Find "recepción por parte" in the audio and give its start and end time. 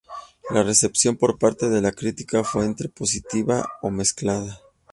0.63-1.69